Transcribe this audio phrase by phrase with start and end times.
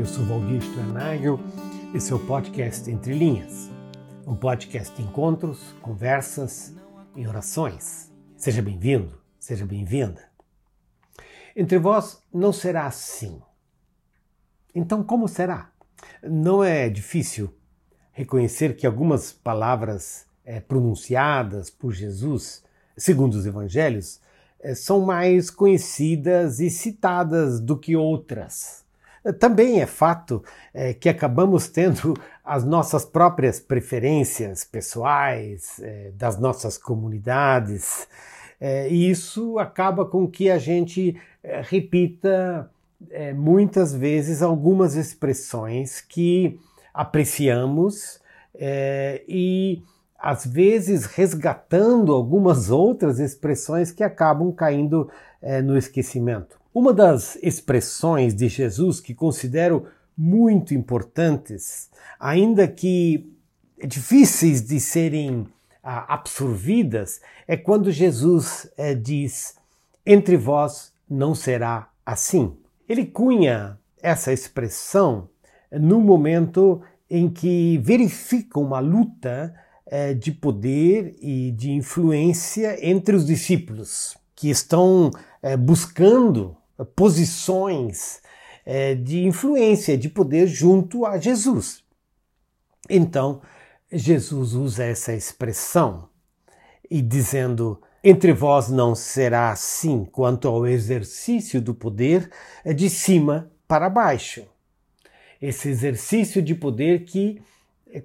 [0.00, 1.38] eu sou Valdir Stranagel,
[1.94, 3.68] esse é o podcast Entre Linhas,
[4.26, 6.74] um podcast de encontros, conversas
[7.14, 8.10] e orações.
[8.34, 10.24] Seja bem-vindo, seja bem-vinda.
[11.54, 13.42] Entre vós não será assim.
[14.74, 15.70] Então, como será?
[16.22, 17.54] Não é difícil
[18.10, 22.64] reconhecer que algumas palavras é, pronunciadas por Jesus,
[22.96, 24.18] segundo os evangelhos,
[24.60, 28.88] é, são mais conhecidas e citadas do que outras.
[29.38, 30.42] Também é fato
[30.72, 38.08] é, que acabamos tendo as nossas próprias preferências pessoais, é, das nossas comunidades,
[38.60, 42.70] é, e isso acaba com que a gente é, repita
[43.10, 46.60] é, muitas vezes algumas expressões que
[46.92, 48.20] apreciamos
[48.54, 49.82] é, e
[50.18, 55.10] às vezes resgatando algumas outras expressões que acabam caindo
[55.64, 56.59] no esquecimento.
[56.72, 63.28] Uma das expressões de Jesus que considero muito importantes, ainda que
[63.84, 65.48] difíceis de serem
[65.82, 69.56] ah, absorvidas, é quando Jesus eh, diz:
[70.06, 72.56] Entre vós não será assim.
[72.88, 75.28] Ele cunha essa expressão
[75.72, 79.52] no momento em que verifica uma luta
[79.86, 85.10] eh, de poder e de influência entre os discípulos, que estão
[85.42, 88.20] eh, buscando posições
[88.64, 91.82] é, de influência, de poder junto a Jesus.
[92.88, 93.42] Então,
[93.90, 96.08] Jesus usa essa expressão
[96.90, 102.30] e dizendo: entre vós não será assim quanto ao exercício do poder
[102.64, 104.46] é de cima para baixo.
[105.40, 107.42] Esse exercício de poder que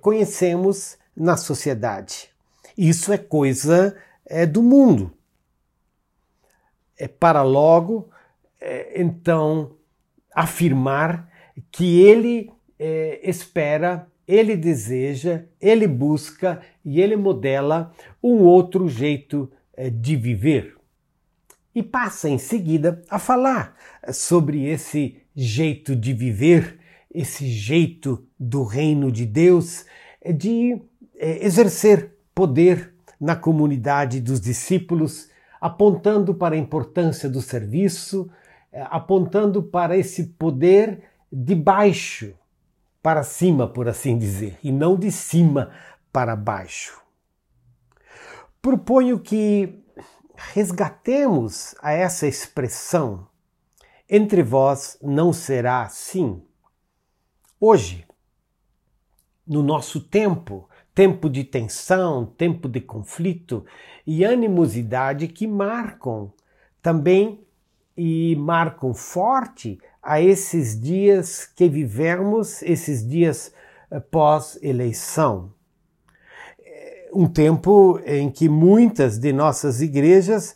[0.01, 2.29] conhecemos na sociedade.
[2.77, 3.95] Isso é coisa
[4.25, 5.11] é, do mundo.
[6.97, 8.14] É para logo é,
[8.95, 9.75] então
[10.33, 11.29] afirmar
[11.71, 19.89] que ele é, espera, ele deseja, ele busca e ele modela um outro jeito é,
[19.89, 20.75] de viver.
[21.73, 23.75] E passa em seguida a falar
[24.11, 26.79] sobre esse jeito de viver,
[27.13, 29.85] esse jeito do reino de Deus
[30.33, 30.81] de
[31.17, 35.29] exercer poder na comunidade dos discípulos,
[35.59, 38.35] apontando para a importância do serviço, é,
[38.89, 42.33] apontando para esse poder de baixo
[43.01, 45.71] para cima, por assim dizer, e não de cima
[46.11, 47.01] para baixo.
[48.61, 49.83] Proponho que
[50.35, 53.27] resgatemos a essa expressão
[54.09, 56.41] entre vós não será assim.
[57.59, 58.05] Hoje,
[59.47, 63.65] no nosso tempo, tempo de tensão, tempo de conflito
[64.05, 66.31] e animosidade que marcam
[66.81, 67.44] também
[67.97, 73.51] e marcam forte a esses dias que vivemos, esses dias
[73.89, 75.51] eh, pós-eleição.
[76.59, 80.55] É, um tempo em que muitas de nossas igrejas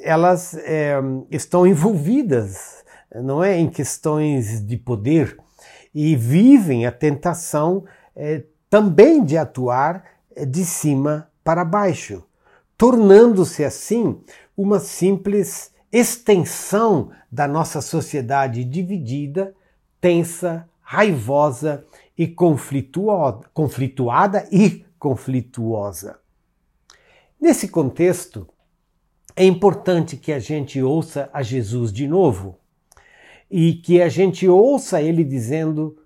[0.00, 0.94] elas é,
[1.30, 5.38] estão envolvidas, não é, em questões de poder
[5.94, 10.04] e vivem a tentação é, também de atuar
[10.46, 12.22] de cima para baixo,
[12.76, 14.20] tornando-se assim
[14.56, 19.54] uma simples extensão da nossa sociedade dividida,
[20.00, 21.84] tensa, raivosa
[22.16, 26.18] e conflituada e conflituosa.
[27.40, 28.46] Nesse contexto,
[29.34, 32.58] é importante que a gente ouça a Jesus de novo
[33.50, 35.96] e que a gente ouça ele dizendo: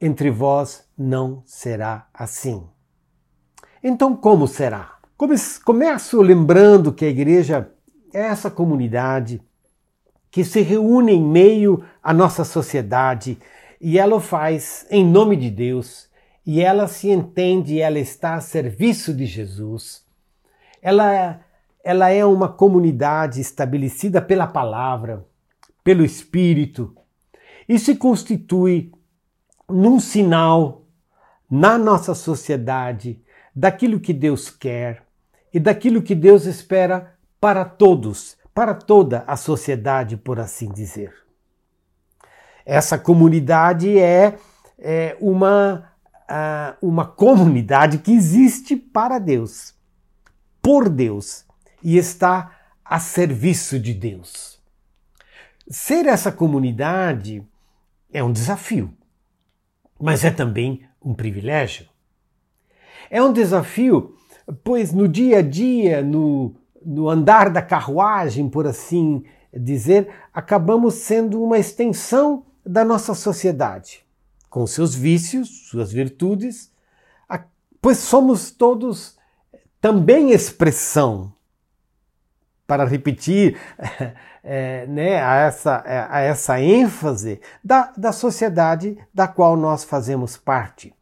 [0.00, 2.66] entre vós não será assim.
[3.82, 4.98] Então, como será?
[5.64, 7.71] Começo lembrando que a igreja
[8.12, 9.40] essa comunidade
[10.30, 13.38] que se reúne em meio à nossa sociedade
[13.80, 16.08] e ela o faz em nome de Deus
[16.44, 20.04] e ela se entende, ela está a serviço de Jesus.
[20.80, 21.40] Ela,
[21.84, 25.24] ela é uma comunidade estabelecida pela palavra,
[25.84, 26.96] pelo Espírito
[27.68, 28.92] e se constitui
[29.68, 30.84] num sinal
[31.50, 33.20] na nossa sociedade
[33.54, 35.02] daquilo que Deus quer
[35.52, 41.12] e daquilo que Deus espera para todos, para toda a sociedade, por assim dizer.
[42.64, 44.38] Essa comunidade é,
[44.78, 45.92] é uma,
[46.30, 49.74] uh, uma comunidade que existe para Deus,
[50.62, 51.44] por Deus,
[51.82, 54.62] e está a serviço de Deus.
[55.68, 57.44] Ser essa comunidade
[58.12, 58.96] é um desafio,
[59.98, 61.88] mas é também um privilégio.
[63.10, 64.16] É um desafio,
[64.62, 71.42] pois no dia a dia, no, no andar da carruagem, por assim dizer, acabamos sendo
[71.42, 74.04] uma extensão da nossa sociedade.
[74.48, 76.70] com seus vícios, suas virtudes,
[77.80, 79.16] pois somos todos
[79.80, 81.32] também expressão,
[82.66, 83.58] para repetir
[84.42, 90.94] é, né, a, essa, a essa ênfase da, da sociedade da qual nós fazemos parte.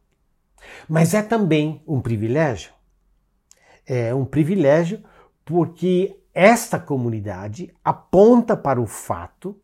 [0.88, 2.72] Mas é também um privilégio.
[3.86, 5.02] É um privilégio
[5.50, 9.60] porque esta comunidade aponta para o fato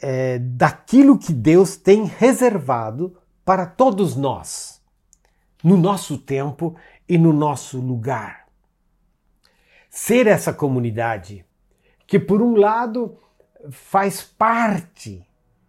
[0.00, 3.14] é, daquilo que Deus tem reservado
[3.44, 4.80] para todos nós,
[5.62, 6.74] no nosso tempo
[7.06, 8.46] e no nosso lugar.
[9.90, 11.44] Ser essa comunidade
[12.06, 13.18] que, por um lado,
[13.70, 15.22] faz parte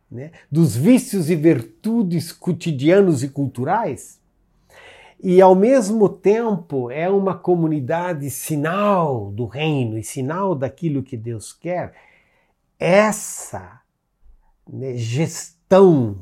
[0.09, 4.22] né, dos vícios e virtudes cotidianos e culturais,
[5.23, 11.53] e ao mesmo tempo é uma comunidade sinal do reino e sinal daquilo que Deus
[11.53, 11.93] quer.
[12.77, 13.79] Essa
[14.69, 16.17] né, gestão,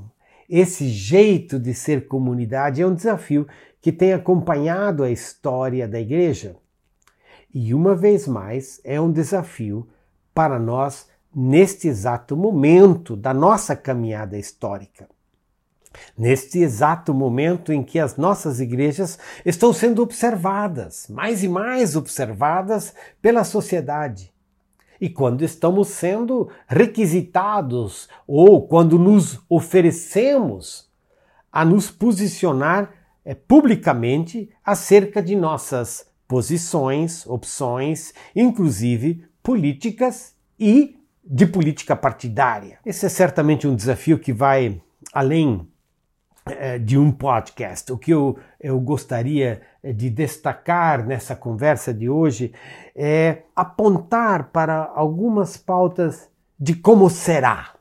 [0.47, 3.47] esse jeito de ser comunidade é um desafio
[3.81, 6.55] que tem acompanhado a história da igreja.
[7.51, 9.89] E uma vez mais, é um desafio
[10.31, 15.09] para nós neste exato momento da nossa caminhada histórica.
[16.17, 22.93] Neste exato momento em que as nossas igrejas estão sendo observadas, mais e mais observadas
[23.21, 24.31] pela sociedade
[25.01, 30.87] e quando estamos sendo requisitados ou quando nos oferecemos
[31.51, 32.93] a nos posicionar
[33.25, 42.77] é, publicamente acerca de nossas posições, opções, inclusive políticas e de política partidária.
[42.85, 44.79] Esse é certamente um desafio que vai
[45.11, 45.67] além
[46.83, 47.91] de um podcast.
[47.91, 52.53] O que eu, eu gostaria é, de destacar nessa conversa de hoje
[52.95, 56.29] é apontar para algumas pautas
[56.59, 57.73] de como será,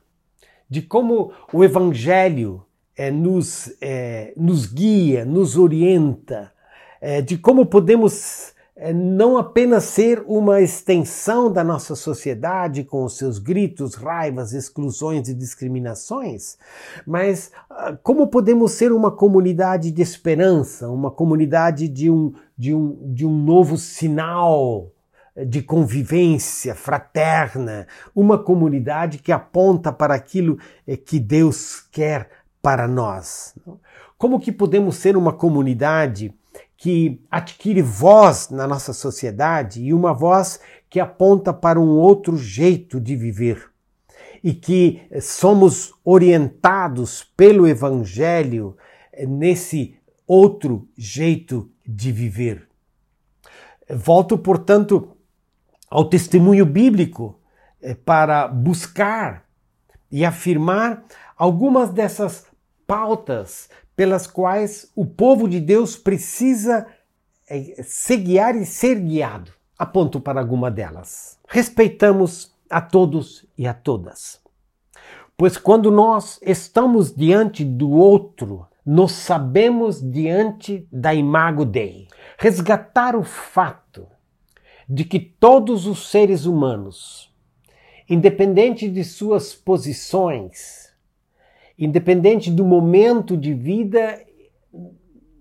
[0.67, 2.65] de como o Evangelho
[2.97, 6.51] é, nos, é, nos guia, nos orienta,
[6.99, 8.53] é, de como podemos é,
[8.93, 15.35] não apenas ser uma extensão da nossa sociedade com os seus gritos, raivas, exclusões e
[15.35, 16.57] discriminações,
[17.05, 23.13] mas ah, como podemos ser uma comunidade de esperança, uma comunidade de um, de um,
[23.13, 24.91] de um novo sinal
[25.45, 32.29] de convivência fraterna, uma comunidade que aponta para aquilo eh, que Deus quer
[32.61, 33.55] para nós.
[34.17, 36.33] Como que podemos ser uma comunidade
[36.81, 42.99] que adquire voz na nossa sociedade e uma voz que aponta para um outro jeito
[42.99, 43.69] de viver
[44.43, 48.75] e que somos orientados pelo Evangelho
[49.27, 49.95] nesse
[50.25, 52.67] outro jeito de viver.
[53.87, 55.15] Volto, portanto,
[55.87, 57.39] ao testemunho bíblico
[57.79, 59.45] eh, para buscar
[60.11, 61.05] e afirmar
[61.37, 62.47] algumas dessas
[62.87, 63.69] pautas
[64.01, 66.87] pelas quais o povo de Deus precisa
[67.47, 69.51] é, se guiar e ser guiado.
[69.77, 71.37] Aponto para alguma delas.
[71.47, 74.41] Respeitamos a todos e a todas.
[75.37, 82.07] Pois quando nós estamos diante do outro, nós sabemos diante da imago Dei.
[82.39, 84.07] Resgatar o fato
[84.89, 87.31] de que todos os seres humanos,
[88.09, 90.90] independente de suas posições,
[91.81, 94.23] independente do momento de vida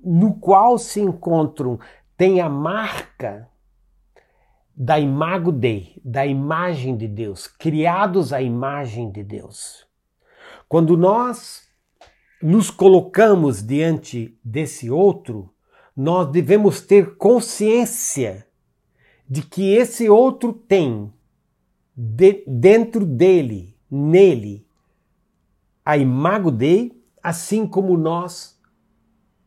[0.02, 1.78] no qual se encontram,
[2.16, 3.49] tem a marca
[4.75, 9.87] da imago Dei, da imagem de Deus, criados à imagem de Deus.
[10.66, 11.68] Quando nós
[12.42, 15.52] nos colocamos diante desse outro,
[15.94, 18.47] nós devemos ter consciência
[19.28, 21.12] de que esse outro tem
[21.94, 24.66] de, dentro dele, nele,
[25.84, 28.58] a imago Dei, assim como nós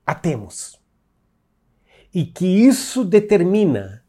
[0.05, 0.79] a temos.
[2.13, 4.03] E que isso determina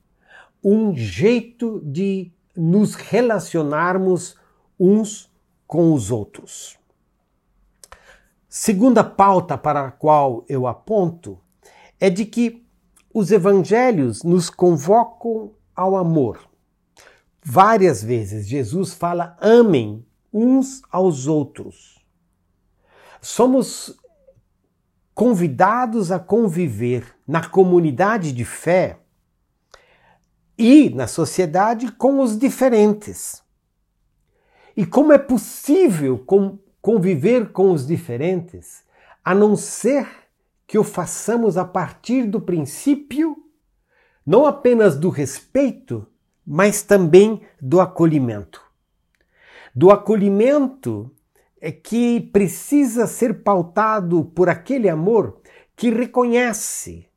[0.63, 4.37] um jeito de nos relacionarmos
[4.79, 5.31] uns
[5.67, 6.79] com os outros.
[8.49, 11.39] Segunda pauta para a qual eu aponto
[11.99, 12.65] é de que
[13.13, 16.41] os evangelhos nos convocam ao amor.
[17.43, 22.04] Várias vezes Jesus fala: amem uns aos outros
[23.25, 23.99] somos
[25.15, 28.99] convidados a conviver na comunidade de fé
[30.59, 33.43] e na sociedade com os diferentes.
[34.77, 36.23] E como é possível
[36.83, 38.85] conviver com os diferentes
[39.25, 40.07] a não ser
[40.67, 43.37] que o façamos a partir do princípio
[44.27, 46.07] não apenas do respeito,
[46.47, 48.61] mas também do acolhimento.
[49.75, 51.11] Do acolhimento
[51.67, 55.41] é que precisa ser pautado por aquele amor
[55.75, 57.09] que reconhece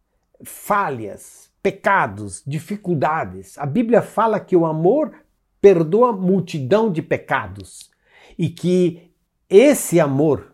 [0.42, 3.58] falhas, pecados, dificuldades.
[3.58, 5.14] A Bíblia fala que o amor
[5.60, 7.92] perdoa multidão de pecados
[8.38, 9.12] e que
[9.50, 10.54] esse amor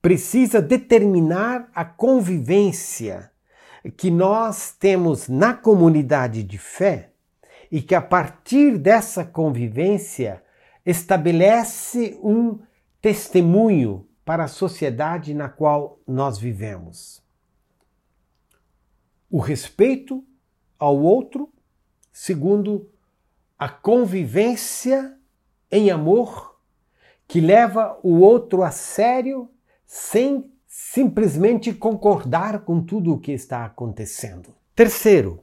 [0.00, 3.30] precisa determinar a convivência
[3.98, 7.10] que nós temos na comunidade de fé
[7.70, 10.42] e que a partir dessa convivência
[10.86, 12.60] estabelece um
[13.02, 17.22] testemunho para a sociedade na qual nós vivemos.
[19.28, 20.24] O respeito
[20.78, 21.52] ao outro,
[22.12, 22.88] segundo
[23.58, 25.18] a convivência
[25.70, 26.60] em amor,
[27.26, 29.50] que leva o outro a sério
[29.84, 34.54] sem simplesmente concordar com tudo o que está acontecendo.
[34.74, 35.42] Terceiro,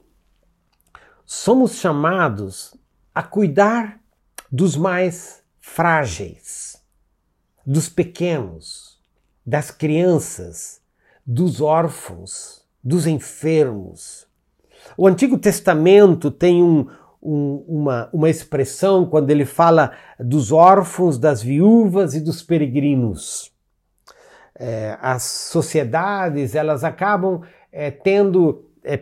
[1.24, 2.74] somos chamados
[3.14, 4.03] a cuidar
[4.50, 6.80] dos mais frágeis,
[7.66, 9.00] dos pequenos,
[9.44, 10.80] das crianças,
[11.26, 14.26] dos órfãos, dos enfermos.
[14.96, 16.86] O Antigo Testamento tem um,
[17.22, 23.50] um, uma, uma expressão quando ele fala dos órfãos, das viúvas e dos peregrinos.
[24.56, 27.40] É, as sociedades elas acabam
[27.72, 28.96] é, tendo, é,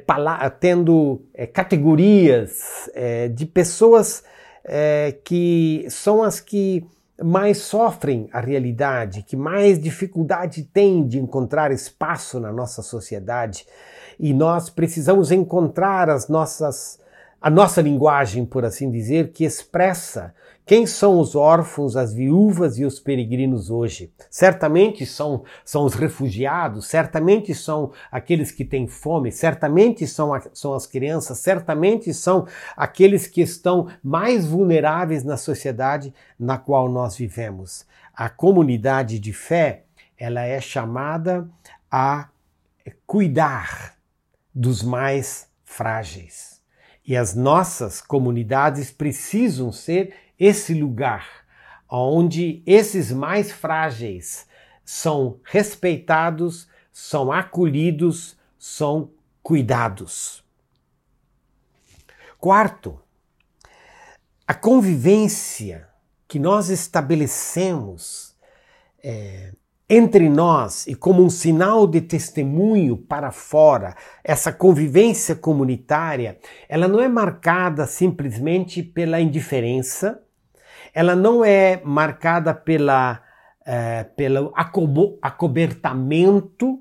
[0.48, 4.24] tendo é, categorias é, de pessoas
[4.64, 6.86] é, que são as que
[7.22, 13.66] mais sofrem a realidade, que mais dificuldade têm de encontrar espaço na nossa sociedade.
[14.18, 16.98] E nós precisamos encontrar as nossas
[17.42, 20.32] a nossa linguagem, por assim dizer, que expressa
[20.64, 24.12] quem são os órfãos, as viúvas e os peregrinos hoje.
[24.30, 30.86] Certamente são, são os refugiados, certamente são aqueles que têm fome, certamente são, são as
[30.86, 32.46] crianças, certamente são
[32.76, 37.84] aqueles que estão mais vulneráveis na sociedade na qual nós vivemos.
[38.14, 39.82] A comunidade de fé,
[40.16, 41.48] ela é chamada
[41.90, 42.28] a
[43.04, 43.96] cuidar
[44.54, 46.51] dos mais frágeis.
[47.04, 51.42] E as nossas comunidades precisam ser esse lugar
[51.94, 54.46] onde esses mais frágeis
[54.84, 59.10] são respeitados, são acolhidos, são
[59.42, 60.42] cuidados.
[62.38, 62.98] Quarto,
[64.46, 65.88] a convivência
[66.26, 68.34] que nós estabelecemos
[69.04, 69.52] é,
[69.88, 77.00] entre nós e como um sinal de testemunho para fora, essa convivência comunitária, ela não
[77.00, 80.22] é marcada simplesmente pela indiferença,
[80.94, 83.22] ela não é marcada pela,
[83.66, 84.52] é, pelo
[85.20, 86.78] acobertamento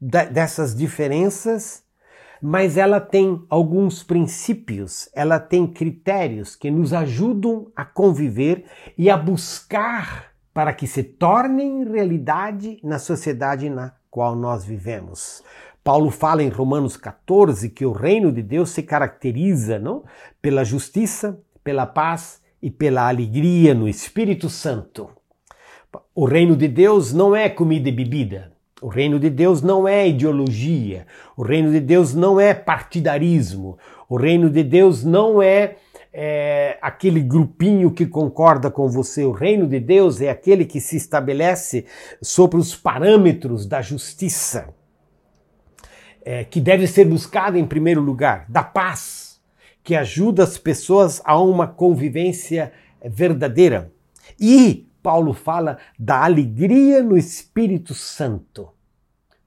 [0.00, 1.82] dessas diferenças,
[2.40, 8.64] mas ela tem alguns princípios, ela tem critérios que nos ajudam a conviver
[8.98, 15.42] e a buscar para que se tornem realidade na sociedade na qual nós vivemos.
[15.82, 20.04] Paulo fala em Romanos 14 que o reino de Deus se caracteriza não?
[20.40, 25.10] pela justiça, pela paz e pela alegria no Espírito Santo.
[26.14, 28.52] O reino de Deus não é comida e bebida.
[28.80, 31.06] O reino de Deus não é ideologia.
[31.36, 33.78] O reino de Deus não é partidarismo.
[34.08, 35.76] O reino de Deus não é
[36.12, 39.24] é, aquele grupinho que concorda com você.
[39.24, 41.86] O reino de Deus é aquele que se estabelece
[42.20, 44.68] sobre os parâmetros da justiça,
[46.24, 49.40] é, que deve ser buscada em primeiro lugar, da paz,
[49.82, 52.72] que ajuda as pessoas a uma convivência
[53.04, 53.90] verdadeira.
[54.38, 58.68] E Paulo fala da alegria no Espírito Santo.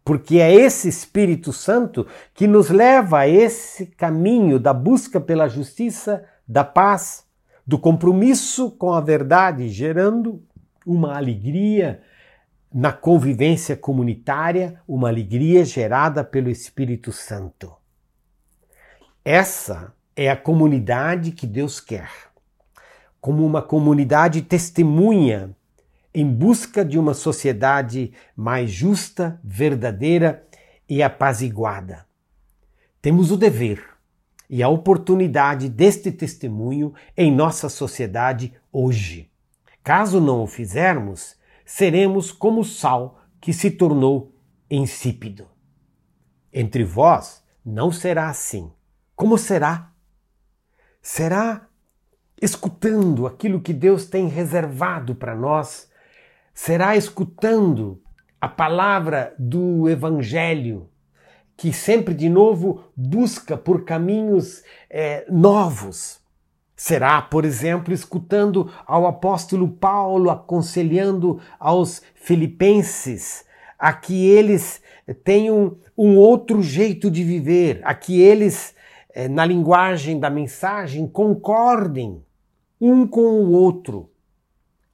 [0.03, 6.23] Porque é esse Espírito Santo que nos leva a esse caminho da busca pela justiça,
[6.47, 7.25] da paz,
[7.65, 10.43] do compromisso com a verdade, gerando
[10.85, 12.01] uma alegria
[12.71, 17.73] na convivência comunitária, uma alegria gerada pelo Espírito Santo.
[19.23, 22.09] Essa é a comunidade que Deus quer,
[23.19, 25.55] como uma comunidade testemunha
[26.13, 30.45] em busca de uma sociedade mais justa, verdadeira
[30.87, 32.05] e apaziguada.
[33.01, 33.94] Temos o dever
[34.49, 39.29] e a oportunidade deste testemunho em nossa sociedade hoje.
[39.83, 41.35] Caso não o fizermos,
[41.65, 44.33] seremos como sal que se tornou
[44.69, 45.47] insípido.
[46.51, 48.71] Entre vós não será assim.
[49.15, 49.91] Como será?
[51.01, 51.67] Será
[52.41, 55.89] escutando aquilo que Deus tem reservado para nós?
[56.53, 58.01] Será escutando
[58.39, 60.89] a palavra do Evangelho
[61.57, 66.19] que sempre de novo busca por caminhos é, novos.
[66.75, 73.45] Será, por exemplo, escutando ao apóstolo Paulo aconselhando aos filipenses
[73.79, 74.81] a que eles
[75.23, 78.75] tenham um outro jeito de viver, a que eles,
[79.13, 82.23] eh, na linguagem da mensagem, concordem
[82.79, 84.09] um com o outro,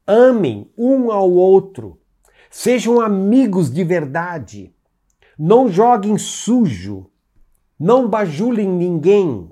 [0.05, 1.99] amem um ao outro,
[2.49, 4.73] sejam amigos de verdade,
[5.43, 7.09] não joguem sujo,
[7.79, 9.49] não bajulem ninguém,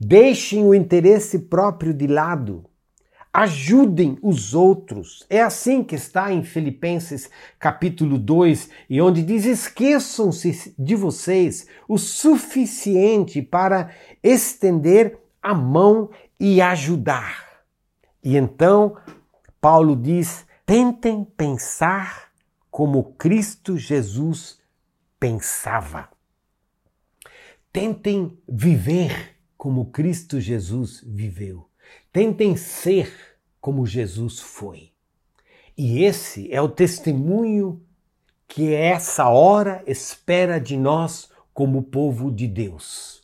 [0.00, 2.64] deixem o interesse próprio de lado,
[3.30, 5.26] ajudem os outros.
[5.28, 11.98] É assim que está em Filipenses capítulo 2, e onde diz: esqueçam-se de vocês o
[11.98, 13.90] suficiente para
[14.22, 16.08] estender a mão
[16.40, 17.60] e ajudar.
[18.24, 18.96] E então
[19.60, 22.32] Paulo diz: tentem pensar
[22.70, 24.61] como Cristo Jesus
[25.22, 26.08] pensava.
[27.72, 31.68] Tentem viver como Cristo Jesus viveu.
[32.12, 34.90] Tentem ser como Jesus foi.
[35.78, 37.80] E esse é o testemunho
[38.48, 43.22] que essa hora espera de nós como povo de Deus.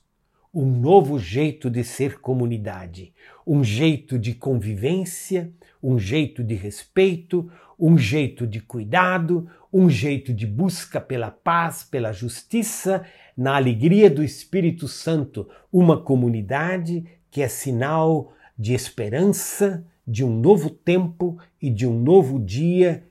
[0.54, 3.12] Um novo jeito de ser comunidade,
[3.44, 5.52] um jeito de convivência,
[5.82, 12.12] um jeito de respeito, um jeito de cuidado, um jeito de busca pela paz, pela
[12.12, 13.04] justiça,
[13.36, 20.70] na alegria do Espírito Santo, uma comunidade que é sinal de esperança, de um novo
[20.70, 23.06] tempo e de um novo dia,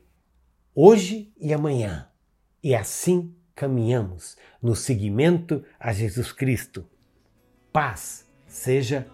[0.74, 2.08] hoje e amanhã.
[2.64, 6.86] E assim caminhamos no seguimento a Jesus Cristo.
[7.72, 9.08] Paz seja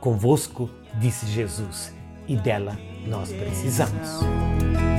[0.00, 1.92] convosco, disse Jesus
[2.26, 4.97] e dela nós precisamos.